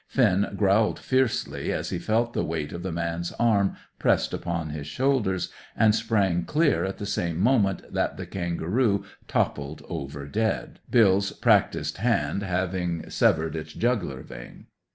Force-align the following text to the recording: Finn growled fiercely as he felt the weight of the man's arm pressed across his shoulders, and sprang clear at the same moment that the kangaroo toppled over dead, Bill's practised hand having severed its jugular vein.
Finn 0.07 0.47
growled 0.57 0.97
fiercely 0.97 1.71
as 1.71 1.91
he 1.91 1.99
felt 1.99 2.33
the 2.33 2.43
weight 2.43 2.73
of 2.73 2.81
the 2.81 2.91
man's 2.91 3.31
arm 3.33 3.75
pressed 3.99 4.33
across 4.33 4.71
his 4.71 4.87
shoulders, 4.87 5.49
and 5.77 5.93
sprang 5.93 6.43
clear 6.43 6.83
at 6.85 6.97
the 6.97 7.05
same 7.05 7.39
moment 7.39 7.83
that 7.93 8.17
the 8.17 8.25
kangaroo 8.25 9.03
toppled 9.27 9.83
over 9.89 10.25
dead, 10.25 10.79
Bill's 10.89 11.31
practised 11.33 11.97
hand 11.97 12.41
having 12.41 13.07
severed 13.11 13.55
its 13.55 13.73
jugular 13.73 14.23
vein. 14.23 14.65